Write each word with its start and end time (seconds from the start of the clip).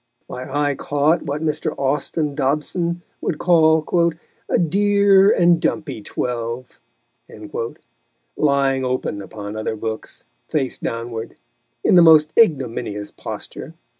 My 0.27 0.51
eye 0.51 0.73
caught 0.73 1.21
what 1.27 1.43
Mr. 1.43 1.75
Austin 1.77 2.33
Dobson 2.33 3.03
would 3.21 3.37
call 3.37 4.11
"a 4.49 4.57
dear 4.57 5.29
and 5.31 5.61
dumpy 5.61 6.01
twelve," 6.01 6.79
lying 8.35 8.83
open 8.83 9.21
upon 9.21 9.55
other 9.55 9.75
books, 9.75 10.23
face 10.47 10.79
downward, 10.79 11.35
in 11.83 11.93
the 11.93 12.01
most 12.01 12.31
ignominious 12.35 13.11
posture. 13.11 13.75